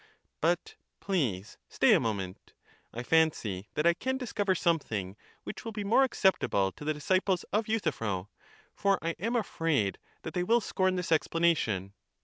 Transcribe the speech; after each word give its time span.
But 0.39 0.77
please 0.99 1.59
stay 1.69 1.93
a 1.93 1.99
moment; 1.99 2.53
I 2.91 3.03
fancy 3.03 3.69
that 3.75 3.85
I 3.85 3.93
can 3.93 4.17
discover 4.17 4.55
something 4.55 5.15
which 5.43 5.63
will 5.63 5.71
be 5.71 5.83
more 5.83 6.01
acceptable 6.03 6.71
to 6.71 6.83
the 6.83 6.95
disciples 6.95 7.43
of 7.53 7.67
Euthyphro, 7.67 8.27
for 8.73 8.97
I 9.03 9.11
am 9.19 9.35
afraid 9.35 9.99
that 10.23 10.33
they 10.33 10.41
will 10.41 10.59
scorn 10.59 10.95
this 10.95 11.11
explanation. 11.11 11.93